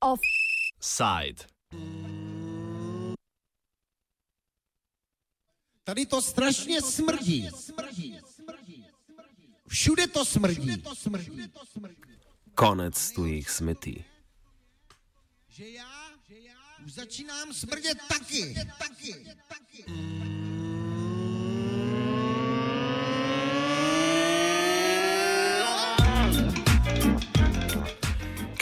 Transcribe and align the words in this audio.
Offside. 0.00 1.46
Tady 5.84 6.06
to 6.06 6.22
strašně 6.22 6.82
smrdí. 6.82 7.48
Všude 9.68 10.06
to 10.06 10.24
smrdí. 10.24 10.82
Konec 12.54 13.12
smeti. 13.48 14.04
Že 15.48 15.68
já, 15.70 16.10
že 16.28 16.38
já 16.40 16.54
už 16.86 16.92
začínám 16.92 17.54
smrdět 17.54 17.98
taky. 18.08 18.54
taky, 18.78 19.24
taky. 19.48 19.84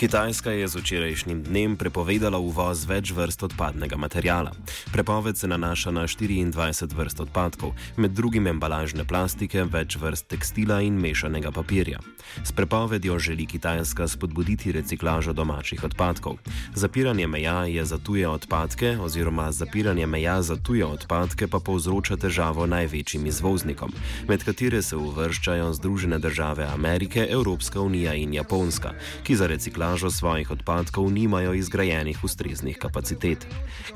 Kitajska 0.02 0.51
je 0.51 0.69
z 0.69 0.77
včerajšnjim 0.77 1.42
dnem 1.47 1.77
prepovedala 1.79 2.34
uvoz 2.42 2.80
več 2.91 3.12
vrst 3.15 3.42
odpadnega 3.47 3.95
materijala. 3.95 4.51
Prepoved 4.91 5.38
se 5.38 5.47
nanaša 5.47 5.92
na 5.95 6.09
24 6.11 6.91
vrst 6.91 7.20
odpadkov, 7.23 7.70
med 7.97 8.11
drugim 8.11 8.51
embalažne 8.51 9.06
plastike, 9.06 9.62
več 9.62 9.95
vrst 10.02 10.27
tekstila 10.27 10.80
in 10.83 10.98
mešanega 10.98 11.52
papirja. 11.55 12.01
S 12.42 12.51
prepovedjo 12.51 13.19
želi 13.19 13.47
Kitajska 13.47 14.09
spodbuditi 14.09 14.73
reciklažo 14.73 15.33
domačih 15.33 15.84
odpadkov. 15.84 16.42
Zapiranje 16.75 17.27
meja 17.27 17.62
je 17.70 17.84
za 17.84 17.98
tuje 17.98 18.27
odpadke, 18.28 18.97
oziroma 18.98 19.53
zapiranje 19.53 20.06
meja 20.06 20.42
za 20.42 20.56
tuje 20.56 20.83
odpadke 20.84 21.47
pa 21.47 21.62
povzroča 21.62 22.16
težavo 22.16 22.66
največjim 22.66 23.27
izvoznikom, 23.27 23.95
med 24.27 24.42
katere 24.42 24.83
se 24.83 24.97
uvrščajo 24.97 25.72
Združene 25.78 26.19
države 26.19 26.66
Amerike, 26.66 27.22
Evropska 27.31 27.81
unija 27.81 28.19
in 28.19 28.34
Japonska, 28.34 28.97
ki 29.22 29.39
za 29.39 29.47
reciklažo 29.47 29.92
reciklažo 29.93 30.11
svojih 30.11 30.51
odpadkov 30.51 31.12
nimajo 31.12 31.55
izgrajenih 31.55 32.25
ustreznih 32.25 32.79
kapacitet. 32.79 33.47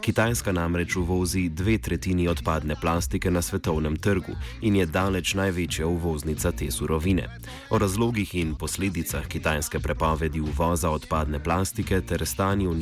Kitajska 0.00 0.52
namreč 0.52 0.96
uvozi 0.96 1.48
dve 1.48 1.78
tretjini 1.78 2.28
odpadne 2.28 2.76
plastike 2.80 3.30
na 3.30 3.42
svetovnem 3.42 3.96
trgu 3.96 4.36
in 4.60 4.76
je 4.76 4.86
daleč 4.86 5.34
največja 5.34 5.86
uvoznica 5.86 6.52
te 6.52 6.70
surovine. 6.70 7.28
O 7.70 7.78
razlogih 7.78 8.34
in 8.34 8.54
posledicah 8.54 9.26
kitajske 9.26 9.80
prepovedi 9.80 10.40
uvoza 10.40 10.90
odpadne 10.90 11.42
plastike 11.42 12.00
ter 12.00 12.26
stanju 12.26 12.74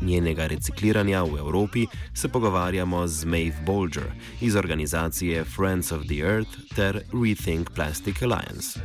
njenega, 0.00 0.46
recikliranja 0.46 1.22
v 1.22 1.38
Evropi 1.38 1.86
se 2.14 2.28
pogovarjamo 2.28 3.06
z 3.06 3.24
Maeve 3.24 3.62
Bolger 3.66 4.10
iz 4.40 4.56
organizacije 4.56 5.44
Friends 5.44 5.92
of 5.92 6.02
the 6.02 6.18
Earth 6.18 6.74
ter 6.74 7.02
Rethink 7.14 7.70
Plastic 7.70 8.22
Alliance. 8.22 8.80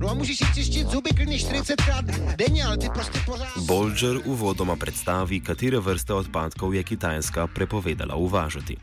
No 0.00 0.10
a 0.10 0.14
můžeš 0.14 0.38
si 0.38 0.44
čistit 0.54 0.88
zuby 0.88 1.10
klidně 1.10 1.36
40krát 1.36 2.36
denně, 2.36 2.64
ale 2.64 2.78
ty 2.78 2.88
prostě 2.88 3.18
pořád... 3.26 3.58
Bolger 3.58 4.16
uvodoma 4.24 4.76
predstavi, 4.76 5.40
katere 5.40 5.78
vrste 5.78 6.14
odpadkov 6.14 6.74
je 6.74 6.84
Kitajska 6.84 7.46
prepovedala 7.46 8.14
uvažati. 8.14 8.76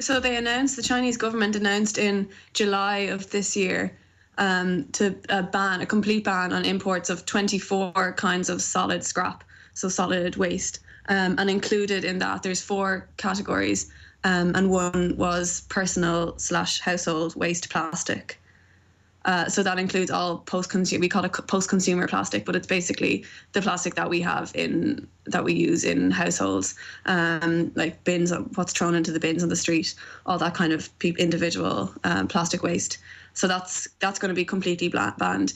So 0.00 0.20
they 0.20 0.38
announced, 0.38 0.76
the 0.76 0.94
Chinese 0.94 1.18
government 1.18 1.56
announced 1.56 1.98
in 1.98 2.26
July 2.58 3.14
of 3.14 3.26
this 3.26 3.56
year 3.56 3.90
um, 4.38 4.84
to 4.92 5.04
uh, 5.30 5.42
ban, 5.42 5.80
a 5.80 5.86
complete 5.86 6.24
ban 6.24 6.52
on 6.52 6.64
imports 6.64 7.10
of 7.10 7.24
24 7.24 8.12
kinds 8.12 8.50
of 8.50 8.60
solid 8.60 9.04
scrap, 9.04 9.44
so 9.74 9.88
solid 9.88 10.36
waste. 10.36 10.80
Um, 11.08 11.38
and 11.38 11.48
included 11.48 12.04
in 12.04 12.18
that, 12.18 12.42
there's 12.42 12.60
four 12.60 13.08
categories, 13.16 13.90
um, 14.24 14.54
and 14.56 14.70
one 14.70 15.14
was 15.16 15.62
personal 15.68 16.34
slash 16.36 16.80
household 16.80 17.36
waste 17.36 17.70
plastic. 17.70 18.40
Uh, 19.26 19.48
so 19.48 19.60
that 19.60 19.78
includes 19.78 20.10
all 20.10 20.38
post-consumer. 20.38 21.00
We 21.00 21.08
call 21.08 21.24
it 21.24 21.32
post-consumer 21.32 22.06
plastic, 22.06 22.44
but 22.44 22.54
it's 22.54 22.66
basically 22.66 23.24
the 23.52 23.60
plastic 23.60 23.96
that 23.96 24.08
we 24.08 24.20
have 24.20 24.52
in 24.54 25.06
that 25.26 25.42
we 25.42 25.52
use 25.52 25.82
in 25.82 26.12
households, 26.12 26.76
um, 27.06 27.72
like 27.74 28.02
bins, 28.04 28.32
what's 28.54 28.72
thrown 28.72 28.94
into 28.94 29.10
the 29.10 29.18
bins 29.18 29.42
on 29.42 29.48
the 29.48 29.56
street, 29.56 29.96
all 30.26 30.38
that 30.38 30.54
kind 30.54 30.72
of 30.72 30.88
individual 31.02 31.92
um, 32.04 32.28
plastic 32.28 32.62
waste. 32.62 32.98
So 33.32 33.48
that's 33.48 33.88
that's 33.98 34.20
going 34.20 34.28
to 34.28 34.34
be 34.34 34.44
completely 34.44 34.88
banned. 34.88 35.54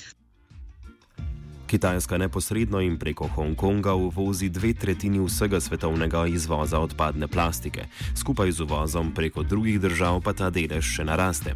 Kitajska 1.70 2.19
neposredno 2.19 2.81
in 2.81 2.97
preko 2.98 3.28
Hongkonga 3.28 3.92
uvozi 3.94 4.48
dve 4.48 4.72
tretjini 4.75 5.20
vsega 5.20 5.60
svetovnega 5.60 6.26
izvoza 6.26 6.81
odpadne 6.81 7.28
plastike, 7.28 7.84
skupaj 8.16 8.50
z 8.53 8.60
uvozom 8.60 9.12
preko 9.14 9.42
drugih 9.42 9.81
držav 9.81 10.19
pa 10.20 10.32
ta 10.32 10.48
delež 10.50 10.82
še 10.82 11.04
naraste. 11.06 11.54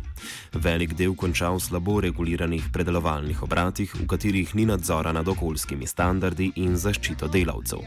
Velik 0.53 0.95
del 0.95 1.17
konča 1.19 1.51
v 1.51 1.59
slabo 1.61 1.97
reguliranih 2.01 2.69
predelovalnih 2.73 3.43
obratih, 3.43 3.91
v 3.95 4.07
katerih 4.07 4.55
ni 4.55 4.69
nadzora 4.71 5.11
nad 5.13 5.29
okoljskimi 5.29 5.87
standardi 5.87 6.53
in 6.63 6.79
zaščito 6.79 7.27
delavcev. 7.27 7.83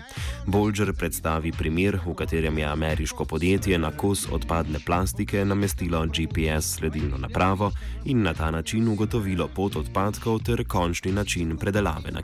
Bolger 0.52 0.92
predstavi 1.00 1.56
primer, 1.56 2.02
v 2.04 2.12
katerem 2.12 2.60
je 2.60 2.68
ameriško 2.68 3.24
podjetje 3.26 3.80
na 3.80 3.94
kos 3.96 4.26
odpadne 4.32 4.84
plastike 4.84 5.46
namestilo 5.46 6.04
GPS 6.12 6.76
sledilno 6.76 7.18
napravo 7.18 7.72
in 8.06 8.28
na 8.28 8.34
ta 8.34 8.52
način 8.52 8.88
ugotovilo 8.88 9.48
pot 9.48 9.80
odpadkov 9.80 10.44
ter 10.44 10.68
končni 10.68 11.16
način 11.16 11.56
predelave. 11.58 12.17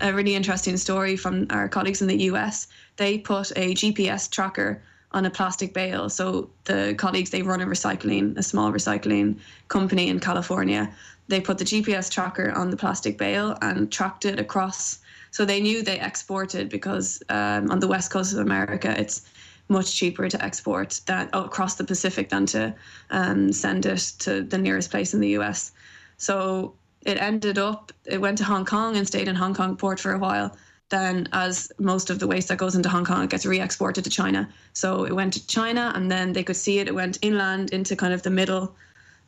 A 0.00 0.12
really 0.12 0.34
interesting 0.34 0.76
story 0.76 1.16
from 1.16 1.46
our 1.50 1.68
colleagues 1.68 2.02
in 2.02 2.08
the 2.08 2.22
US. 2.30 2.68
They 2.96 3.18
put 3.18 3.50
a 3.56 3.74
GPS 3.74 4.30
tracker 4.30 4.82
on 5.12 5.24
a 5.24 5.30
plastic 5.30 5.72
bale. 5.72 6.08
So 6.08 6.50
the 6.64 6.94
colleagues 6.96 7.30
they 7.30 7.42
run 7.42 7.60
a 7.60 7.66
recycling, 7.66 8.36
a 8.36 8.42
small 8.42 8.72
recycling 8.72 9.38
company 9.68 10.08
in 10.08 10.20
California. 10.20 10.92
They 11.28 11.40
put 11.40 11.58
the 11.58 11.64
GPS 11.64 12.10
tracker 12.10 12.52
on 12.52 12.70
the 12.70 12.76
plastic 12.76 13.18
bale 13.18 13.56
and 13.62 13.90
tracked 13.90 14.24
it 14.24 14.38
across. 14.38 14.98
So 15.30 15.44
they 15.44 15.60
knew 15.60 15.82
they 15.82 16.00
exported 16.00 16.68
because 16.68 17.22
um, 17.28 17.70
on 17.70 17.80
the 17.80 17.88
west 17.88 18.10
coast 18.10 18.32
of 18.32 18.38
America, 18.40 18.94
it's 18.98 19.26
much 19.68 19.94
cheaper 19.94 20.28
to 20.28 20.42
export 20.42 21.00
that 21.06 21.28
oh, 21.32 21.44
across 21.44 21.74
the 21.76 21.84
Pacific 21.84 22.30
than 22.30 22.46
to 22.46 22.74
um, 23.10 23.52
send 23.52 23.84
it 23.86 24.12
to 24.20 24.42
the 24.42 24.58
nearest 24.58 24.90
place 24.90 25.12
in 25.12 25.20
the 25.20 25.36
US. 25.38 25.72
So 26.16 26.74
it 27.08 27.16
ended 27.20 27.56
up 27.56 27.90
it 28.04 28.20
went 28.20 28.36
to 28.38 28.44
Hong 28.44 28.66
Kong 28.66 28.96
and 28.96 29.06
stayed 29.06 29.28
in 29.28 29.34
Hong 29.34 29.54
Kong 29.54 29.76
port 29.76 29.98
for 29.98 30.12
a 30.12 30.18
while. 30.18 30.54
Then, 30.90 31.28
as 31.32 31.72
most 31.78 32.10
of 32.10 32.18
the 32.18 32.26
waste 32.26 32.48
that 32.48 32.58
goes 32.58 32.74
into 32.74 32.88
Hong 32.88 33.04
Kong 33.04 33.24
it 33.24 33.30
gets 33.30 33.46
re-exported 33.46 34.04
to 34.04 34.10
China, 34.10 34.48
so 34.74 35.04
it 35.04 35.14
went 35.14 35.32
to 35.34 35.46
China, 35.46 35.92
and 35.94 36.10
then 36.10 36.32
they 36.34 36.42
could 36.42 36.56
see 36.56 36.78
it. 36.78 36.88
It 36.88 36.94
went 36.94 37.18
inland 37.22 37.70
into 37.70 37.96
kind 37.96 38.12
of 38.12 38.22
the 38.22 38.30
middle 38.30 38.76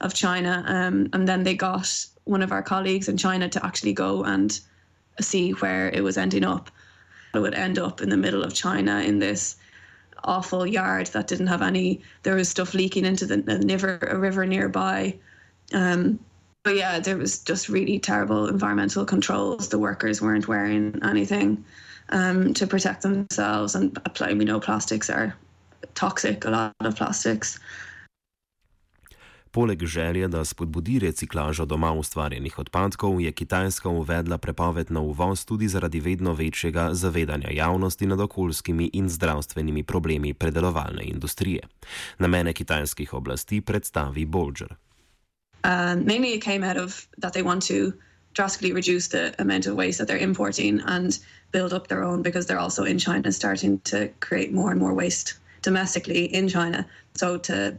of 0.00 0.14
China, 0.14 0.62
um, 0.66 1.08
and 1.14 1.26
then 1.26 1.42
they 1.42 1.54
got 1.54 2.06
one 2.24 2.42
of 2.42 2.52
our 2.52 2.62
colleagues 2.62 3.08
in 3.08 3.16
China 3.16 3.48
to 3.48 3.64
actually 3.64 3.94
go 3.94 4.24
and 4.24 4.60
see 5.20 5.52
where 5.52 5.88
it 5.90 6.02
was 6.02 6.16
ending 6.18 6.44
up. 6.44 6.70
It 7.34 7.40
would 7.40 7.54
end 7.54 7.78
up 7.78 8.00
in 8.02 8.10
the 8.10 8.16
middle 8.16 8.42
of 8.42 8.52
China 8.54 9.00
in 9.00 9.18
this 9.18 9.56
awful 10.24 10.66
yard 10.66 11.06
that 11.08 11.28
didn't 11.28 11.46
have 11.46 11.62
any. 11.62 12.02
There 12.24 12.34
was 12.34 12.48
stuff 12.48 12.74
leaking 12.74 13.06
into 13.06 13.24
the, 13.26 13.38
the 13.38 13.58
river, 13.66 13.98
a 14.02 14.18
river 14.18 14.44
nearby. 14.46 15.16
Um, 15.72 16.18
but 16.62 16.76
yeah, 16.76 16.98
there 17.00 17.16
was 17.16 17.38
just 17.38 17.68
really 17.68 17.98
terrible 17.98 18.48
environmental 18.48 19.04
controls. 19.04 19.68
The 19.68 19.78
workers 19.78 20.20
weren't 20.20 20.48
wearing 20.48 20.98
anything 21.02 21.64
um, 22.10 22.54
to 22.54 22.66
protect 22.66 23.02
themselves, 23.02 23.74
and 23.74 23.98
we 24.20 24.44
know 24.44 24.60
plastics 24.60 25.10
are 25.10 25.34
toxic. 25.94 26.44
A 26.44 26.50
lot 26.50 26.74
of 26.80 26.96
plastics. 26.96 27.58
Poleg 29.52 29.86
želje, 29.86 30.28
da 30.28 30.44
spodbudi 30.44 30.98
reciklažo 30.98 31.64
doma 31.64 31.92
ustvarjenih 31.92 32.58
odpadkov, 32.58 33.20
je 33.20 33.32
Kitajska 33.32 33.88
uvedla 33.88 34.38
prepoved 34.38 34.90
na 34.90 35.00
uvoz 35.00 35.44
tudi 35.44 35.68
zaradi 35.68 36.00
vedno 36.00 36.32
večjega 36.32 36.94
zavedanja 36.94 37.48
javnosti 37.50 38.06
nad 38.06 38.20
okoljskimi 38.20 38.90
in 38.92 39.08
zdravstvenimi 39.08 39.82
problemi 39.82 40.34
predelovalne 40.34 41.02
industrije. 41.02 41.60
Namene 42.18 42.52
kitajskih 42.52 43.14
oblasti 43.14 43.60
predstavi 43.60 44.24
Bolger. 44.24 44.74
Um, 45.64 46.04
mainly, 46.04 46.32
it 46.32 46.40
came 46.40 46.64
out 46.64 46.76
of 46.76 47.06
that 47.18 47.32
they 47.32 47.42
want 47.42 47.62
to 47.64 47.94
drastically 48.34 48.72
reduce 48.72 49.08
the 49.08 49.34
amount 49.40 49.66
of 49.66 49.76
waste 49.76 49.98
that 49.98 50.08
they're 50.08 50.16
importing 50.16 50.80
and 50.80 51.18
build 51.52 51.72
up 51.72 51.88
their 51.88 52.04
own 52.04 52.22
because 52.22 52.46
they're 52.46 52.58
also 52.58 52.84
in 52.84 52.98
China 52.98 53.32
starting 53.32 53.80
to 53.80 54.08
create 54.20 54.52
more 54.52 54.70
and 54.70 54.80
more 54.80 54.94
waste 54.94 55.34
domestically 55.62 56.24
in 56.32 56.48
China. 56.48 56.86
So 57.14 57.38
to 57.38 57.76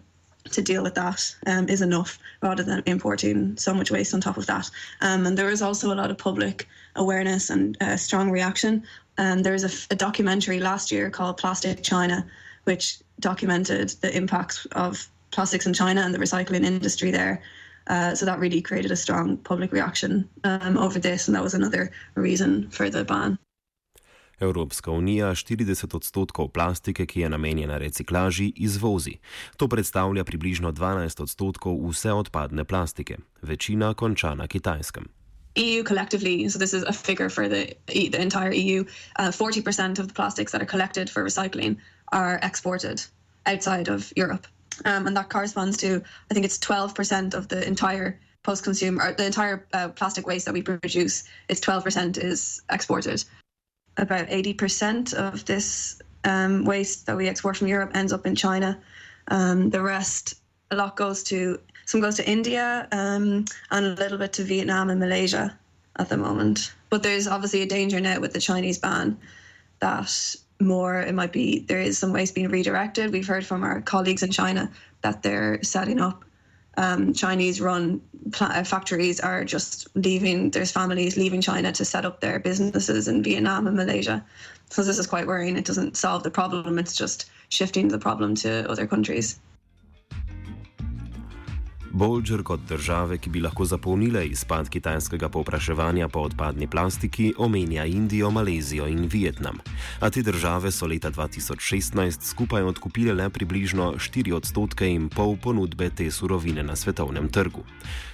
to 0.49 0.61
deal 0.61 0.81
with 0.81 0.95
that 0.95 1.35
um, 1.45 1.69
is 1.69 1.81
enough 1.81 2.17
rather 2.41 2.63
than 2.63 2.81
importing 2.87 3.55
so 3.57 3.73
much 3.73 3.91
waste 3.91 4.13
on 4.13 4.21
top 4.21 4.37
of 4.37 4.47
that. 4.47 4.69
Um, 5.01 5.25
and 5.27 5.37
there 5.37 5.45
was 5.45 5.61
also 5.61 5.93
a 5.93 5.95
lot 5.95 6.09
of 6.09 6.17
public 6.17 6.67
awareness 6.95 7.51
and 7.51 7.77
uh, 7.79 7.95
strong 7.95 8.31
reaction. 8.31 8.83
And 9.19 9.45
there 9.45 9.53
was 9.53 9.63
a, 9.63 9.93
a 9.93 9.95
documentary 9.95 10.59
last 10.59 10.91
year 10.91 11.11
called 11.11 11.37
Plastic 11.37 11.83
China, 11.83 12.25
which 12.63 12.99
documented 13.19 13.89
the 14.01 14.15
impacts 14.17 14.65
of 14.71 15.07
plastics 15.29 15.67
in 15.67 15.73
China 15.73 16.01
and 16.01 16.13
the 16.13 16.19
recycling 16.19 16.65
industry 16.65 17.11
there. 17.11 17.41
Uh, 17.91 18.15
so 18.15 18.25
that 18.25 18.39
really 18.39 18.61
created 18.61 18.91
a 18.91 18.95
strong 18.95 19.37
public 19.37 19.73
reaction 19.73 20.29
um, 20.43 20.77
over 20.77 20.99
this, 20.99 21.27
and 21.27 21.35
that 21.35 21.43
was 21.43 21.53
another 21.53 21.91
reason 22.15 22.69
for 22.71 22.89
the 22.89 23.03
ban. 23.03 23.37
Evropska 24.39 24.91
unija 24.91 25.35
40 25.35 25.95
odstotkov 25.95 26.47
plastike, 26.47 27.05
ki 27.05 27.19
je 27.19 27.29
namenjena 27.29 27.77
reciklaži, 27.77 28.53
izvozi. 28.55 29.17
To 29.57 29.67
predstavlja 29.67 30.23
približno 30.23 30.71
12 30.71 31.21
odstotkov 31.21 31.89
vse 31.89 32.11
odpadne 32.11 32.63
plastike. 32.63 33.17
Večina 33.41 33.93
konča 33.93 34.35
na 34.35 34.47
kitajskem. 34.47 35.05
EU 35.55 35.83
collectively, 35.83 36.49
so 36.49 36.59
this 36.59 36.73
is 36.73 36.83
a 36.83 36.93
figure 36.93 37.29
for 37.29 37.49
the, 37.49 37.75
the 37.87 38.21
entire 38.21 38.53
EU, 38.53 38.85
uh, 39.19 39.31
40% 39.31 39.99
of 39.99 40.07
the 40.07 40.13
plastics 40.13 40.51
that 40.51 40.61
are 40.61 40.71
collected 40.71 41.09
for 41.09 41.23
recycling 41.23 41.75
are 42.11 42.39
exported 42.41 43.03
outside 43.45 43.91
of 43.91 44.13
Europe. 44.15 44.47
Um, 44.85 45.07
and 45.07 45.15
that 45.17 45.29
corresponds 45.29 45.77
to, 45.77 46.01
I 46.29 46.33
think 46.33 46.45
it's 46.45 46.57
12% 46.57 47.33
of 47.33 47.47
the 47.47 47.65
entire 47.65 48.19
post 48.43 48.63
consumer, 48.63 49.13
the 49.13 49.25
entire 49.25 49.67
uh, 49.73 49.89
plastic 49.89 50.25
waste 50.25 50.45
that 50.45 50.53
we 50.53 50.61
produce, 50.61 51.23
it's 51.47 51.61
12% 51.61 52.17
is 52.17 52.61
exported. 52.71 53.23
About 53.97 54.27
80% 54.27 55.13
of 55.13 55.45
this 55.45 56.01
um, 56.23 56.65
waste 56.65 57.05
that 57.05 57.17
we 57.17 57.27
export 57.27 57.57
from 57.57 57.67
Europe 57.67 57.91
ends 57.93 58.13
up 58.13 58.25
in 58.25 58.35
China. 58.35 58.79
Um, 59.27 59.69
the 59.69 59.81
rest, 59.81 60.35
a 60.71 60.75
lot 60.75 60.95
goes 60.95 61.23
to 61.23 61.59
some 61.85 61.99
goes 61.99 62.15
to 62.15 62.29
India 62.29 62.87
um, 62.91 63.45
and 63.69 63.85
a 63.85 63.95
little 63.95 64.17
bit 64.17 64.31
to 64.33 64.43
Vietnam 64.43 64.89
and 64.89 64.99
Malaysia 64.99 65.57
at 65.97 66.07
the 66.07 66.15
moment. 66.15 66.73
But 66.89 67.03
there's 67.03 67.27
obviously 67.27 67.63
a 67.63 67.65
danger 67.65 67.99
now 67.99 68.19
with 68.19 68.31
the 68.33 68.39
Chinese 68.39 68.77
ban 68.77 69.17
that 69.79 70.35
more 70.61 71.01
it 71.01 71.13
might 71.13 71.31
be 71.31 71.59
there 71.59 71.79
is 71.79 71.97
some 71.97 72.13
waste 72.13 72.35
being 72.35 72.49
redirected. 72.49 73.11
We've 73.11 73.27
heard 73.27 73.45
from 73.45 73.63
our 73.63 73.81
colleagues 73.81 74.23
in 74.23 74.31
China 74.31 74.71
that 75.01 75.23
they're 75.23 75.61
setting 75.63 75.99
up 75.99 76.23
um, 76.77 77.13
Chinese 77.13 77.59
run 77.59 78.01
uh, 78.39 78.63
factories 78.63 79.19
are 79.19 79.43
just 79.43 79.87
leaving, 79.95 80.51
there's 80.51 80.71
families 80.71 81.17
leaving 81.17 81.41
China 81.41 81.71
to 81.71 81.83
set 81.83 82.05
up 82.05 82.21
their 82.21 82.39
businesses 82.39 83.07
in 83.07 83.23
Vietnam 83.23 83.67
and 83.67 83.75
Malaysia. 83.75 84.23
So 84.69 84.83
this 84.83 84.97
is 84.97 85.07
quite 85.07 85.27
worrying. 85.27 85.57
It 85.57 85.65
doesn't 85.65 85.97
solve 85.97 86.23
the 86.23 86.31
problem, 86.31 86.79
it's 86.79 86.95
just 86.95 87.29
shifting 87.49 87.89
the 87.89 87.99
problem 87.99 88.35
to 88.35 88.69
other 88.69 88.87
countries. 88.87 89.39
Bolger 91.93 92.43
kot 92.43 92.59
države, 92.69 93.17
ki 93.17 93.29
bi 93.29 93.39
lahko 93.39 93.65
zapolnile 93.65 94.25
izpad 94.27 94.69
kitajskega 94.69 95.29
povpraševanja 95.29 96.07
po 96.07 96.19
odpadni 96.19 96.67
plastiki, 96.67 97.33
omenja 97.37 97.85
Indijo, 97.85 98.31
Malezijo 98.31 98.87
in 98.87 99.09
Vietnam. 99.11 99.57
A 99.99 100.09
te 100.09 100.21
države 100.21 100.71
so 100.71 100.87
leta 100.87 101.11
2016 101.11 102.23
skupaj 102.23 102.63
odkupile 102.63 103.13
le 103.13 103.29
približno 103.29 103.93
4 103.97 104.33
odstotke 104.33 104.87
in 104.87 105.09
pol 105.09 105.35
ponudbe 105.43 105.89
te 105.89 106.11
surovine 106.11 106.63
na 106.63 106.75
svetovnem 106.75 107.27
trgu. 107.27 107.63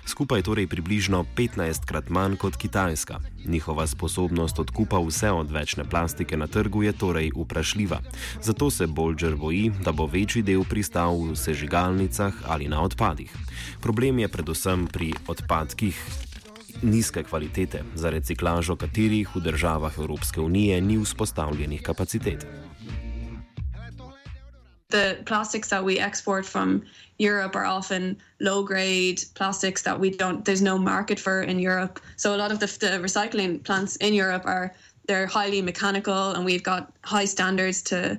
Skupaj 0.05 0.41
torej 0.41 0.67
približno 0.67 1.25
15 1.35 1.85
krat 1.85 2.09
manj 2.09 2.35
kot 2.35 2.55
Kitajska. 2.55 3.19
Njihova 3.45 3.87
sposobnost 3.87 4.59
odkupa 4.59 4.99
vse 4.99 5.31
odvečne 5.31 5.83
plastike 5.83 6.37
na 6.37 6.47
trgu 6.47 6.83
je 6.83 6.93
torej 6.93 7.31
vprašljiva. 7.35 7.99
Zato 8.41 8.69
se 8.69 8.87
Bolger 8.87 9.35
boji, 9.35 9.71
da 9.85 9.91
bo 9.91 10.05
večji 10.05 10.41
del 10.41 10.63
pristal 10.63 11.19
v 11.19 11.35
sežigalnicah 11.35 12.33
ali 12.47 12.67
na 12.67 12.81
odpadih. 12.81 13.35
Problem 13.81 14.19
je 14.19 14.27
predvsem 14.27 14.87
pri 14.87 15.13
odpadkih 15.27 15.95
nizke 16.81 17.23
kvalitete, 17.23 17.83
za 17.95 18.09
reciklažo 18.09 18.75
katerih 18.75 19.35
v 19.35 19.41
državah 19.41 19.93
Evropske 19.97 20.41
unije 20.41 20.81
ni 20.81 20.97
vzpostavljenih 20.97 21.81
kapacitet. 21.81 22.45
The 24.89 25.17
plastics 25.25 25.69
that 25.69 25.83
we 25.83 25.99
export 25.99 26.45
from 26.45 26.81
Europe 27.19 27.57
are 27.57 27.65
often 27.65 28.15
low 28.39 28.63
grade 28.63 29.21
plastics 29.33 29.83
that 29.83 29.99
we 29.99 30.09
don't, 30.09 30.45
there's 30.45 30.61
no 30.61 30.77
market 30.77 31.19
for 31.19 31.41
in 31.41 31.59
Europe. 31.59 31.99
So 32.15 32.35
a 32.35 32.37
lot 32.37 32.51
of 32.51 32.59
the, 32.59 32.67
the 32.79 32.99
recycling 32.99 33.63
plants 33.63 33.97
in 33.97 34.13
Europe 34.13 34.43
are, 34.45 34.73
they're 35.07 35.27
highly 35.27 35.61
mechanical 35.61 36.31
and 36.31 36.45
we've 36.45 36.63
got 36.63 36.93
high 37.03 37.25
standards 37.25 37.81
to 37.83 38.17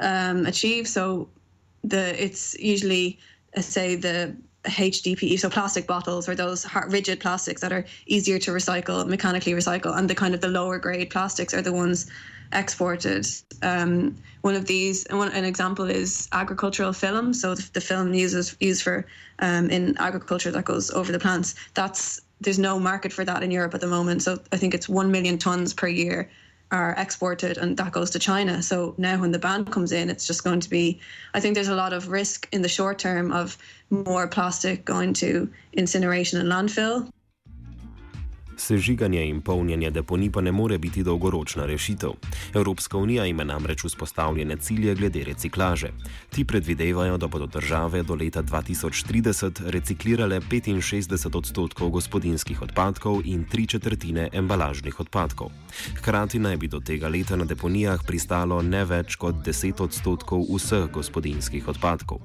um, 0.00 0.44
achieve. 0.44 0.86
So 0.86 1.28
the, 1.84 2.22
it's 2.22 2.54
usually, 2.58 3.18
uh, 3.56 3.62
say, 3.62 3.96
the 3.96 4.36
HDPE, 4.64 5.38
so 5.38 5.50
plastic 5.50 5.86
bottles 5.86 6.28
or 6.28 6.34
those 6.34 6.62
hard, 6.64 6.92
rigid 6.92 7.20
plastics 7.20 7.60
that 7.60 7.72
are 7.72 7.84
easier 8.06 8.38
to 8.38 8.52
recycle, 8.52 9.06
mechanically 9.06 9.52
recycle, 9.52 9.96
and 9.96 10.08
the 10.08 10.14
kind 10.14 10.34
of 10.34 10.40
the 10.40 10.48
lower 10.48 10.78
grade 10.78 11.10
plastics 11.10 11.52
are 11.52 11.62
the 11.62 11.72
ones 11.72 12.10
exported. 12.52 13.26
Um, 13.62 14.16
one 14.42 14.54
of 14.54 14.66
these, 14.66 15.06
one, 15.10 15.32
an 15.32 15.44
example 15.44 15.88
is 15.90 16.28
agricultural 16.32 16.92
film. 16.92 17.32
So 17.32 17.54
the, 17.54 17.68
the 17.72 17.80
film 17.80 18.14
uses 18.14 18.56
used 18.60 18.82
for 18.82 19.06
um, 19.38 19.70
in 19.70 19.96
agriculture 19.98 20.50
that 20.50 20.64
goes 20.64 20.90
over 20.90 21.10
the 21.10 21.18
plants. 21.18 21.54
That's 21.74 22.20
there's 22.40 22.58
no 22.58 22.78
market 22.78 23.12
for 23.12 23.24
that 23.24 23.42
in 23.42 23.52
Europe 23.52 23.72
at 23.74 23.80
the 23.80 23.86
moment. 23.86 24.22
So 24.22 24.40
I 24.50 24.56
think 24.56 24.74
it's 24.74 24.88
one 24.88 25.12
million 25.12 25.38
tons 25.38 25.72
per 25.72 25.86
year 25.86 26.28
are 26.72 26.94
exported 26.96 27.58
and 27.58 27.76
that 27.76 27.92
goes 27.92 28.10
to 28.10 28.18
China. 28.18 28.62
So 28.62 28.94
now 28.96 29.20
when 29.20 29.30
the 29.30 29.38
ban 29.38 29.66
comes 29.66 29.92
in, 29.92 30.10
it's 30.10 30.26
just 30.26 30.42
going 30.42 30.60
to 30.60 30.70
be, 30.70 31.00
I 31.34 31.40
think 31.40 31.54
there's 31.54 31.68
a 31.68 31.76
lot 31.76 31.92
of 31.92 32.08
risk 32.08 32.48
in 32.50 32.62
the 32.62 32.68
short 32.68 32.98
term 32.98 33.30
of 33.30 33.58
more 33.90 34.26
plastic 34.26 34.84
going 34.84 35.12
to 35.14 35.50
incineration 35.74 36.40
and 36.40 36.50
landfill. 36.50 37.10
Sežiganje 38.56 39.26
in 39.28 39.40
polnjenje 39.40 39.90
deponij 39.90 40.30
pa 40.30 40.40
ne 40.40 40.52
more 40.52 40.78
biti 40.78 41.02
dolgoročna 41.02 41.66
rešitev. 41.66 42.10
Evropska 42.54 42.98
unija 42.98 43.26
ima 43.26 43.44
namreč 43.44 43.84
vzpostavljene 43.84 44.56
cilje 44.56 44.94
glede 44.94 45.24
reciklaže. 45.24 45.90
Ti 46.30 46.44
predvidevajo, 46.44 47.16
da 47.18 47.26
bodo 47.26 47.46
države 47.46 48.02
do 48.02 48.14
leta 48.14 48.42
2030 48.42 49.70
reciklirale 49.70 50.40
65 50.40 51.36
odstotkov 51.36 51.90
gospodinskih 51.90 52.62
odpadkov 52.62 53.22
in 53.24 53.44
tri 53.44 53.66
četrtine 53.66 54.28
embalažnih 54.32 55.00
odpadkov. 55.00 55.50
Hkrati 55.96 56.38
naj 56.38 56.56
bi 56.56 56.68
do 56.68 56.80
tega 56.80 57.08
leta 57.08 57.36
na 57.36 57.44
deponijah 57.44 58.00
pristalo 58.06 58.62
ne 58.62 58.84
več 58.84 59.16
kot 59.16 59.34
10 59.34 59.82
odstotkov 59.82 60.44
vseh 60.54 60.90
gospodinskih 60.92 61.68
odpadkov. 61.68 62.20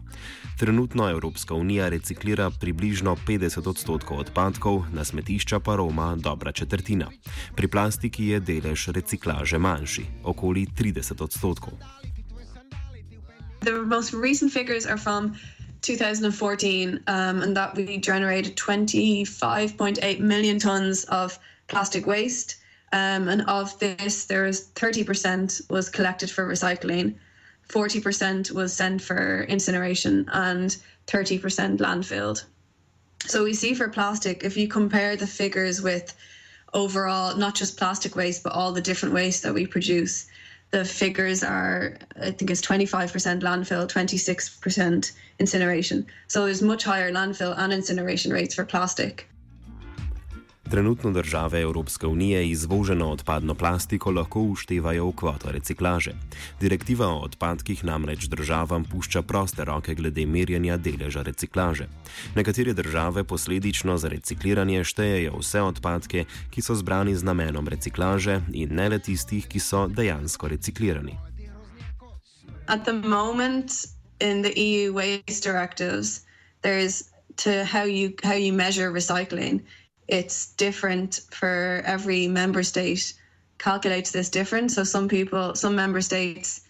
Trenutno 0.58 1.10
Evropska 1.10 1.54
unija 1.54 1.90
reciklira 1.90 2.50
približno 2.50 3.16
50 3.28 3.70
odstotkov 3.70 4.20
odpadkov, 4.20 4.84
na 4.92 5.04
smetišča 5.04 5.60
pa 5.60 5.76
Roma 5.76 6.17
dobra 6.22 6.52
četrtina. 6.52 7.10
Pri 7.56 7.68
plastiki 7.68 8.28
je 8.28 8.40
delež 8.40 8.88
reciklaže 8.88 9.58
manjši, 9.58 10.06
okoli 10.24 10.68
30 10.78 11.22
odstotkov. 11.22 11.74
The 13.62 13.82
most 13.82 14.14
recent 14.14 14.54
figures 14.54 14.86
are 14.86 14.98
from 14.98 15.36
2014, 15.82 17.00
um, 17.08 17.42
and 17.42 17.56
that 17.56 17.76
we 17.76 17.98
generated 17.98 18.56
25.8 18.56 20.20
million 20.20 20.60
tons 20.60 21.04
of 21.06 21.40
plastic 21.68 22.06
waste. 22.06 22.56
Um, 22.94 23.28
and 23.28 23.42
of 23.48 23.78
this, 23.80 24.26
there 24.26 24.46
is 24.46 24.70
30% 24.76 25.70
was 25.70 25.90
collected 25.90 26.32
for 26.32 26.48
recycling, 26.48 27.16
40% 27.68 28.52
was 28.52 28.74
sent 28.74 29.02
for 29.02 29.44
incineration, 29.50 30.30
and 30.32 30.78
30% 31.08 31.80
landfilled. 31.80 32.44
So 33.26 33.44
we 33.44 33.54
see 33.54 33.74
for 33.74 33.90
plastic, 33.90 34.44
if 34.44 34.56
you 34.56 34.68
compare 34.68 35.16
the 35.16 35.28
figures 35.28 35.82
with 35.82 36.14
overall, 36.74 37.36
not 37.36 37.56
just 37.56 37.78
plastic 37.78 38.16
waste, 38.16 38.44
but 38.44 38.54
all 38.54 38.72
the 38.72 38.82
different 38.82 39.14
waste 39.14 39.44
that 39.44 39.54
we 39.54 39.66
produce, 39.66 40.28
the 40.72 40.84
figures 40.86 41.44
are, 41.44 41.98
I 42.22 42.32
think 42.32 42.52
it's 42.52 42.62
25% 42.62 43.42
landfill, 43.42 43.88
26% 43.88 45.12
incineration. 45.40 46.06
So 46.28 46.46
there's 46.46 46.62
much 46.62 46.84
higher 46.84 47.12
landfill 47.12 47.58
and 47.58 47.72
incineration 47.72 48.32
rates 48.32 48.56
for 48.56 48.66
plastic. 48.66 49.30
Trenutno 50.72 51.12
države 51.12 51.62
Evropske 51.62 52.08
unije 52.08 52.50
izvoženo 52.50 53.12
odpadno 53.12 53.56
plastiko 53.56 54.12
lahko 54.12 54.42
uštevajo 54.42 55.06
v 55.08 55.12
kvoto 55.16 55.52
reciklaže. 55.52 56.12
Direktiva 56.60 57.08
o 57.08 57.20
odpadkih 57.20 57.86
namreč 57.86 58.24
državam 58.24 58.84
pušča 58.84 59.22
proste 59.22 59.66
roke 59.66 59.96
glede 59.96 60.26
merjenja 60.26 60.78
deleža 60.78 61.22
reciklaže. 61.22 61.88
Nekatere 62.36 62.74
države 62.74 63.24
posledično 63.24 63.98
za 63.98 64.08
recikliranje 64.08 64.84
štejejo 64.84 65.38
vse 65.40 65.62
odpadke, 65.62 66.26
ki 66.50 66.62
so 66.62 66.76
zbrani 66.76 67.16
z 67.16 67.24
namenom 67.24 67.68
reciklaže 67.68 68.42
in 68.54 68.76
ne 68.76 68.90
le 68.90 69.00
tistih, 69.00 69.48
ki 69.48 69.60
so 69.60 69.88
dejansko 69.88 70.48
reciklirani. 70.48 71.16
At 72.68 72.84
the 72.84 72.94
moment 72.94 73.72
in 74.20 74.42
the 74.42 74.52
EU 74.56 74.94
waste 74.94 75.44
directives, 75.44 76.26
there's 76.62 77.04
to 77.38 77.64
how 77.64 77.84
you 77.84 78.14
how 78.24 78.34
you 78.34 78.54
measure 78.54 78.92
recycling. 78.92 79.62
It's 80.08 80.54
different 80.54 81.22
for 81.32 81.82
every 81.86 82.28
member 82.28 82.64
state. 82.64 83.14
Calculates 83.58 84.12
this 84.12 84.30
different. 84.30 84.72
So 84.72 84.84
some 84.84 85.08
people 85.08 85.56
some 85.56 85.76
member 85.76 86.02
states 86.02 86.62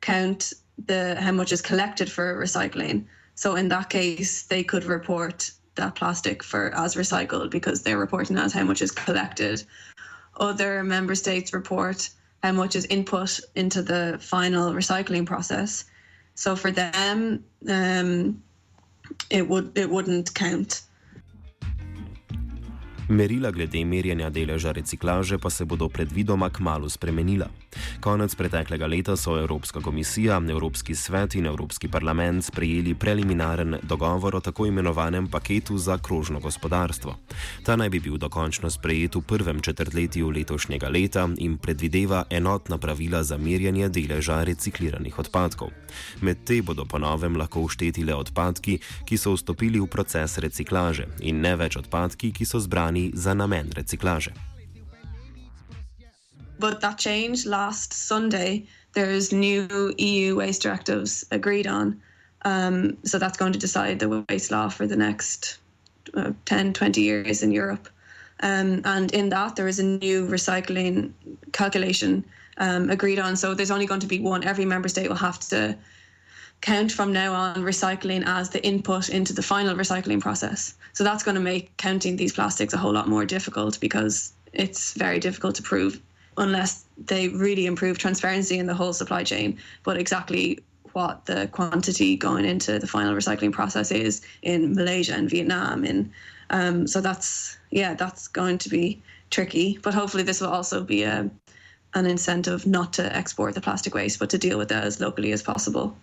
count 0.00 0.52
the 0.86 1.16
how 1.20 1.32
much 1.32 1.52
is 1.52 1.62
collected 1.62 2.10
for 2.10 2.40
recycling. 2.40 3.04
So 3.34 3.56
in 3.56 3.68
that 3.68 3.90
case 3.90 4.42
they 4.44 4.64
could 4.64 4.84
report 4.84 5.50
that 5.76 5.94
plastic 5.94 6.42
for 6.42 6.74
as 6.74 6.94
recycled 6.94 7.50
because 7.50 7.82
they're 7.82 7.98
reporting 7.98 8.38
as 8.38 8.52
how 8.52 8.64
much 8.64 8.82
is 8.82 8.90
collected. 8.90 9.62
Other 10.38 10.82
member 10.82 11.14
states 11.14 11.52
report 11.52 12.08
how 12.42 12.52
much 12.52 12.74
is 12.74 12.86
input 12.86 13.38
into 13.54 13.82
the 13.82 14.18
final 14.20 14.72
recycling 14.72 15.26
process. 15.26 15.84
So 16.34 16.56
for 16.56 16.70
them 16.70 17.44
um, 17.68 18.42
it 19.28 19.46
would 19.46 19.76
it 19.76 19.90
wouldn't 19.90 20.34
count 20.34 20.82
Merila 23.10 23.50
glede 23.50 23.80
merjenja 23.84 24.28
deleža 24.30 24.70
reciklaže 24.72 25.38
pa 25.38 25.50
se 25.50 25.64
bodo 25.64 25.88
predvidoma 25.88 26.46
k 26.50 26.60
malu 26.62 26.88
spremenila. 26.88 27.48
Konec 28.00 28.34
preteklega 28.34 28.86
leta 28.86 29.16
so 29.16 29.34
Evropska 29.38 29.80
komisija, 29.80 30.38
Evropski 30.50 30.94
svet 30.94 31.34
in 31.34 31.46
Evropski 31.46 31.88
parlament 31.88 32.44
sprejeli 32.44 32.94
preliminaren 32.94 33.76
dogovor 33.82 34.36
o 34.36 34.40
tako 34.40 34.66
imenovanem 34.66 35.26
paketu 35.26 35.78
za 35.78 35.98
krožno 35.98 36.40
gospodarstvo. 36.40 37.16
Ta 37.64 37.76
naj 37.76 37.90
bi 37.90 38.00
bil 38.00 38.16
dokončno 38.16 38.70
sprejet 38.70 39.14
v 39.14 39.20
prvem 39.20 39.60
četrtletju 39.60 40.30
letošnjega 40.30 40.88
leta 40.88 41.28
in 41.38 41.58
predvideva 41.58 42.24
enotna 42.30 42.78
pravila 42.78 43.22
za 43.22 43.36
merjenje 43.36 43.88
deleža 43.88 44.44
recikliranih 44.44 45.18
odpadkov. 45.18 45.68
Med 46.20 46.44
te 46.44 46.62
bodo 46.62 46.84
ponovem 46.84 47.36
lahko 47.36 47.60
ušteti 47.60 48.04
le 48.04 48.14
odpadki, 48.14 48.78
ki 49.04 49.18
so 49.18 49.34
vstopili 49.34 49.80
v 49.80 49.86
proces 49.86 50.38
reciklaže 50.38 51.08
in 51.20 51.40
ne 51.40 51.56
več 51.56 51.76
odpadki, 51.76 52.30
ki 52.32 52.44
so 52.44 52.60
zbrani 52.60 52.99
za 53.14 53.34
namen 53.34 53.72
reciklaže. 53.72 54.32
But 56.58 56.80
that 56.80 56.98
changed 56.98 57.46
last 57.46 57.92
Sunday. 57.92 58.66
There's 58.92 59.32
new 59.32 59.94
EU 59.96 60.36
waste 60.36 60.62
directives 60.62 61.24
agreed 61.30 61.66
on. 61.66 61.96
Um, 62.44 62.96
so 63.04 63.18
that's 63.18 63.38
going 63.38 63.52
to 63.52 63.58
decide 63.58 63.98
the 63.98 64.24
waste 64.28 64.50
law 64.50 64.68
for 64.68 64.86
the 64.86 64.96
next 64.96 65.58
uh, 66.14 66.32
10, 66.44 66.72
20 66.72 67.00
years 67.00 67.42
in 67.42 67.50
Europe. 67.52 67.88
Um, 68.42 68.80
and 68.84 69.12
in 69.12 69.28
that, 69.30 69.56
there 69.56 69.68
is 69.68 69.78
a 69.78 69.84
new 69.84 70.26
recycling 70.26 71.12
calculation 71.52 72.24
um, 72.56 72.90
agreed 72.90 73.18
on. 73.18 73.36
So 73.36 73.54
there's 73.54 73.70
only 73.70 73.86
going 73.86 74.00
to 74.00 74.06
be 74.06 74.20
one. 74.20 74.44
Every 74.44 74.64
member 74.64 74.88
state 74.88 75.08
will 75.08 75.16
have 75.16 75.40
to 75.50 75.76
count 76.60 76.92
from 76.92 77.12
now 77.12 77.32
on 77.32 77.56
recycling 77.56 78.22
as 78.26 78.50
the 78.50 78.64
input 78.64 79.08
into 79.08 79.32
the 79.32 79.42
final 79.42 79.74
recycling 79.74 80.20
process. 80.20 80.74
So 80.92 81.04
that's 81.04 81.22
going 81.22 81.36
to 81.36 81.40
make 81.40 81.76
counting 81.76 82.16
these 82.16 82.32
plastics 82.32 82.74
a 82.74 82.76
whole 82.76 82.92
lot 82.92 83.08
more 83.08 83.24
difficult 83.24 83.80
because 83.80 84.32
it's 84.52 84.94
very 84.94 85.18
difficult 85.18 85.54
to 85.56 85.62
prove 85.62 86.00
unless 86.36 86.84
they 86.96 87.28
really 87.28 87.66
improve 87.66 87.98
transparency 87.98 88.58
in 88.58 88.66
the 88.66 88.74
whole 88.74 88.92
supply 88.92 89.24
chain. 89.24 89.58
But 89.84 89.96
exactly 89.96 90.58
what 90.92 91.26
the 91.26 91.48
quantity 91.52 92.16
going 92.16 92.44
into 92.44 92.78
the 92.78 92.86
final 92.86 93.14
recycling 93.14 93.52
process 93.52 93.90
is 93.90 94.22
in 94.42 94.74
Malaysia 94.74 95.14
and 95.14 95.30
Vietnam. 95.30 95.84
In 95.84 96.12
um, 96.50 96.86
so 96.86 97.00
that's 97.00 97.58
yeah, 97.70 97.94
that's 97.94 98.28
going 98.28 98.58
to 98.58 98.68
be 98.68 99.00
tricky. 99.30 99.78
But 99.82 99.94
hopefully, 99.94 100.24
this 100.24 100.40
will 100.40 100.48
also 100.48 100.82
be 100.82 101.04
a 101.04 101.30
an 101.94 102.06
incentive 102.06 102.66
not 102.66 102.92
to 102.94 103.16
export 103.16 103.54
the 103.54 103.60
plastic 103.60 103.94
waste, 103.94 104.18
but 104.18 104.30
to 104.30 104.38
deal 104.38 104.58
with 104.58 104.68
that 104.68 104.84
as 104.84 105.00
locally 105.00 105.32
as 105.32 105.42
possible. 105.42 105.96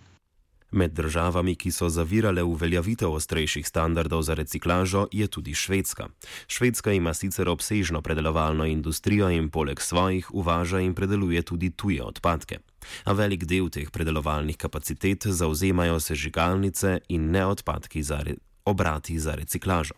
Med 0.72 0.92
državami, 0.92 1.56
ki 1.56 1.72
so 1.72 1.90
zavirale 1.90 2.44
uveljavitev 2.44 3.12
ostrejših 3.12 3.68
standardov 3.68 4.22
za 4.22 4.34
reciklažo, 4.34 5.08
je 5.12 5.28
tudi 5.28 5.54
Švedska. 5.56 6.10
Švedska 6.48 6.92
ima 6.92 7.14
sicer 7.14 7.50
obsežno 7.50 8.02
predelovalno 8.02 8.66
industrijo 8.66 9.30
in 9.30 9.50
poleg 9.50 9.82
svojih 9.82 10.34
uvaža 10.34 10.80
in 10.80 10.94
predeluje 10.94 11.42
tudi 11.42 11.70
tuje 11.70 12.04
odpadke. 12.04 12.60
A 13.04 13.14
velik 13.14 13.46
del 13.46 13.70
teh 13.70 13.92
predelovalnih 13.92 14.58
kapacitet 14.58 15.28
zauzemajo 15.28 16.00
sežigalnice 16.00 17.00
in 17.10 17.32
ne 17.32 17.46
odpadki 17.46 18.04
za 18.04 18.24
obrati 18.66 19.20
za 19.20 19.36
reciklažo. 19.36 19.94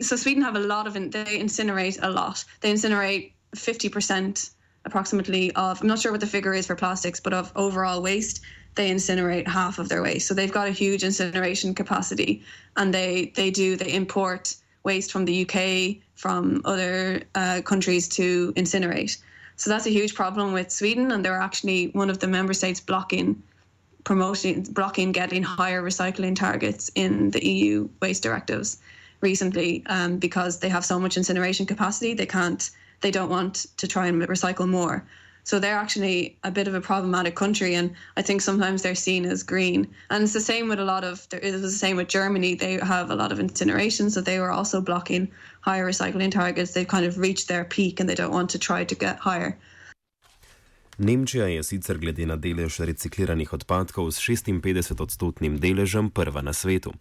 So 0.00 0.16
Sweden 0.16 0.42
have 0.42 0.56
a 0.56 0.62
lot 0.62 0.86
of, 0.86 0.94
they 0.94 1.40
incinerate 1.40 1.98
a 2.02 2.08
lot. 2.08 2.44
They 2.60 2.70
incinerate 2.70 3.32
50% 3.56 4.50
approximately 4.84 5.50
of, 5.56 5.80
I'm 5.80 5.88
not 5.88 5.98
sure 5.98 6.12
what 6.12 6.20
the 6.20 6.26
figure 6.26 6.54
is 6.54 6.66
for 6.66 6.76
plastics, 6.76 7.20
but 7.20 7.32
of 7.32 7.52
overall 7.56 8.02
waste. 8.02 8.40
They 8.74 8.90
incinerate 8.90 9.46
half 9.46 9.78
of 9.78 9.88
their 9.88 10.02
waste. 10.02 10.26
So 10.26 10.34
they've 10.34 10.52
got 10.52 10.68
a 10.68 10.72
huge 10.72 11.04
incineration 11.04 11.74
capacity, 11.74 12.42
and 12.76 12.92
they 12.92 13.32
they 13.34 13.50
do 13.50 13.76
they 13.76 13.92
import 13.92 14.54
waste 14.82 15.12
from 15.12 15.24
the 15.24 15.42
UK 15.42 16.02
from 16.14 16.60
other 16.64 17.22
uh, 17.34 17.62
countries 17.64 18.08
to 18.08 18.52
incinerate. 18.54 19.18
So 19.56 19.70
that's 19.70 19.86
a 19.86 19.90
huge 19.90 20.14
problem 20.14 20.52
with 20.52 20.70
Sweden, 20.70 21.12
and 21.12 21.24
they're 21.24 21.40
actually 21.40 21.88
one 21.88 22.10
of 22.10 22.18
the 22.18 22.26
member 22.26 22.54
states 22.54 22.80
blocking 22.80 23.42
promoting 24.04 24.62
blocking 24.64 25.12
getting 25.12 25.42
higher 25.42 25.82
recycling 25.82 26.36
targets 26.36 26.90
in 26.94 27.30
the 27.30 27.44
EU 27.44 27.88
waste 28.02 28.22
directives 28.22 28.78
recently 29.22 29.82
um, 29.86 30.18
because 30.18 30.60
they 30.60 30.68
have 30.68 30.84
so 30.84 31.00
much 31.00 31.16
incineration 31.16 31.64
capacity 31.64 32.12
they 32.12 32.26
can't 32.26 32.70
they 33.00 33.10
don't 33.10 33.30
want 33.30 33.66
to 33.78 33.88
try 33.88 34.06
and 34.06 34.20
recycle 34.22 34.68
more 34.68 35.06
so 35.44 35.58
they're 35.58 35.76
actually 35.76 36.36
a 36.42 36.50
bit 36.50 36.66
of 36.66 36.74
a 36.74 36.80
problematic 36.80 37.36
country, 37.36 37.74
and 37.74 37.94
I 38.16 38.22
think 38.22 38.40
sometimes 38.40 38.82
they're 38.82 38.94
seen 38.94 39.26
as 39.26 39.42
green. 39.42 39.86
And 40.08 40.24
it's 40.24 40.32
the 40.32 40.40
same 40.40 40.68
with 40.68 40.80
a 40.80 40.84
lot 40.84 41.04
of. 41.04 41.26
It 41.32 41.52
was 41.52 41.60
the 41.60 41.70
same 41.70 41.96
with 41.96 42.08
Germany. 42.08 42.54
They 42.54 42.74
have 42.74 43.10
a 43.10 43.14
lot 43.14 43.30
of 43.30 43.38
incineration, 43.38 44.10
so 44.10 44.20
they 44.20 44.40
were 44.40 44.50
also 44.50 44.80
blocking 44.80 45.30
higher 45.60 45.86
recycling 45.86 46.30
targets. 46.30 46.72
They've 46.72 46.88
kind 46.88 47.04
of 47.04 47.18
reached 47.18 47.48
their 47.48 47.64
peak, 47.64 48.00
and 48.00 48.08
they 48.08 48.14
don't 48.14 48.32
want 48.32 48.50
to 48.50 48.58
try 48.58 48.84
to 48.84 48.94
get 48.94 49.18
higher. 49.18 49.58
Nemčija 50.98 51.46
je 51.46 51.62
sicer 51.62 51.98
glede 51.98 52.26
na 52.26 52.36
delež 52.36 52.78
recikliranih 52.80 53.52
odpadkov 53.52 54.12
s 54.12 54.20
56 54.22 55.02
odstotnim 55.02 55.58
deležem 55.58 56.10
prva 56.10 56.42
na 56.42 56.52
svetu. 56.52 56.92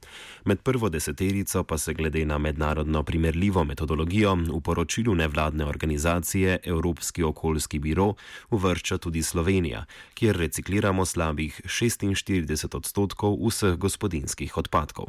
Med 0.45 0.61
prvo 0.61 0.89
deseterico 0.89 1.63
pa 1.63 1.77
se 1.77 1.93
glede 1.93 2.25
na 2.25 2.37
mednarodno 2.37 3.03
primerljivo 3.03 3.63
metodologijo 3.63 4.35
v 4.35 4.61
poročilu 4.61 5.15
nevladne 5.15 5.65
organizacije 5.65 6.59
Evropski 6.63 7.23
okoljski 7.23 7.79
biro 7.79 8.13
uvršča 8.49 8.97
tudi 8.97 9.23
Slovenija, 9.23 9.85
kjer 10.13 10.37
recikliramo 10.37 11.05
slabih 11.05 11.61
46 11.65 12.75
odstotkov 12.75 13.37
vseh 13.47 13.75
gospodinskih 13.75 14.57
odpadkov. 14.57 15.05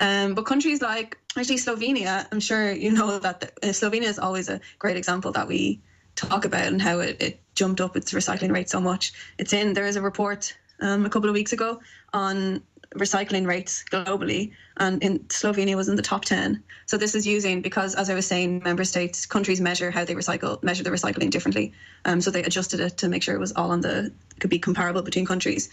Um, 0.00 0.34
but 0.34 0.46
countries 0.46 0.80
like 0.80 1.18
actually 1.36 1.58
Slovenia, 1.58 2.26
I'm 2.32 2.40
sure 2.40 2.72
you 2.72 2.90
know 2.90 3.18
that 3.18 3.40
the, 3.40 3.68
uh, 3.68 3.72
Slovenia 3.72 4.08
is 4.08 4.18
always 4.18 4.48
a 4.48 4.58
great 4.78 4.96
example 4.96 5.32
that 5.32 5.46
we 5.46 5.78
talk 6.16 6.44
about 6.44 6.66
and 6.66 6.82
how 6.82 7.00
it, 7.00 7.16
it 7.20 7.40
jumped 7.54 7.80
up 7.80 7.96
its 7.96 8.12
recycling 8.12 8.52
rate 8.52 8.70
so 8.70 8.80
much. 8.80 9.12
It's 9.38 9.52
in 9.52 9.72
there 9.72 9.86
is 9.86 9.96
a 9.96 10.02
report 10.02 10.56
um, 10.80 11.04
a 11.04 11.10
couple 11.10 11.28
of 11.28 11.34
weeks 11.34 11.52
ago 11.52 11.80
on 12.12 12.62
recycling 12.96 13.46
rates 13.46 13.84
globally, 13.88 14.50
and 14.78 15.00
in 15.02 15.20
Slovenia 15.28 15.76
was 15.76 15.88
in 15.88 15.94
the 15.94 16.02
top 16.02 16.24
ten. 16.24 16.60
So 16.86 16.96
this 16.96 17.14
is 17.14 17.24
using 17.24 17.62
because, 17.62 17.94
as 17.94 18.10
I 18.10 18.14
was 18.14 18.26
saying, 18.26 18.62
member 18.64 18.84
states, 18.84 19.26
countries 19.26 19.60
measure 19.60 19.92
how 19.92 20.04
they 20.04 20.14
recycle, 20.14 20.60
measure 20.62 20.82
the 20.82 20.90
recycling 20.90 21.30
differently. 21.30 21.72
Um, 22.04 22.20
so 22.20 22.30
they 22.30 22.42
adjusted 22.42 22.80
it 22.80 22.96
to 22.98 23.08
make 23.08 23.22
sure 23.22 23.34
it 23.34 23.40
was 23.40 23.52
all 23.52 23.70
on 23.70 23.80
the 23.80 24.12
could 24.40 24.50
be 24.50 24.58
comparable 24.58 25.02
between 25.02 25.24
countries. 25.24 25.70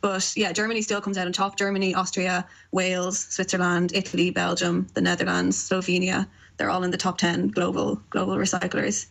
But 0.00 0.32
yeah, 0.36 0.52
Germany 0.52 0.80
still 0.80 1.00
comes 1.00 1.18
out 1.18 1.26
on 1.26 1.32
top. 1.32 1.58
Germany, 1.58 1.94
Austria, 1.94 2.46
Wales, 2.70 3.18
Switzerland, 3.18 3.92
Italy, 3.92 4.30
Belgium, 4.30 4.86
the 4.94 5.00
Netherlands, 5.00 5.56
Slovenia. 5.68 6.28
They're 6.56 6.70
all 6.70 6.84
in 6.84 6.90
the 6.92 6.96
top 6.96 7.18
ten 7.18 7.48
global 7.48 8.00
global 8.10 8.36
recyclers. 8.36 9.06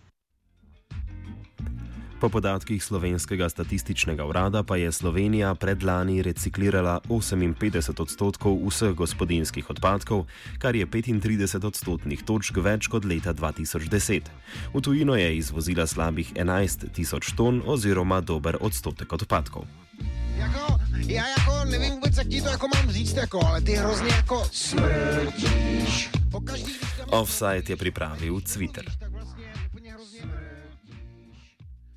Po 2.19 2.27
podatkih 2.27 2.83
slovenskega 2.83 3.47
statističnega 3.47 4.25
urada 4.27 4.59
pa 4.63 4.75
je 4.75 4.91
Slovenija 4.91 5.55
predlani 5.55 6.19
reciklirala 6.19 6.99
58 7.07 7.95
odstotkov 7.95 8.59
vseh 8.67 8.91
gospodinskih 8.91 9.63
odpadkov, 9.71 10.27
kar 10.59 10.75
je 10.75 10.83
35 10.83 11.63
odstotnih 11.63 12.19
točk 12.27 12.59
več 12.59 12.91
kot 12.91 13.07
leta 13.07 13.31
2010. 13.31 14.27
V 14.75 14.81
tujino 14.83 15.15
je 15.15 15.31
izvozila 15.39 15.88
slabih 15.88 16.35
11 16.35 16.91
tisoč 16.91 17.31
ton 17.39 17.63
oziroma 17.63 18.19
dober 18.19 18.59
odstotek 18.59 19.07
odpadkov. 19.15 19.63
Jako, 20.35 20.75
ja, 21.07 21.23
jako, 21.23 21.65
ne 21.71 21.79
vem, 21.79 21.91
vůbec, 21.91 22.17
jak 22.17 22.27
ti 22.27 22.41
to 22.41 22.49
jako 22.49 22.67
mám 22.67 22.91
říct, 22.91 23.15
jako, 23.15 23.45
ale 23.45 23.61
ty 23.61 23.73
hrozně 23.73 24.11
jako 24.11 24.43
smrtíš. 24.51 26.09
Offside 27.09 27.63
je 27.69 27.77
pripravil 27.77 28.41
Twitter. 28.41 28.85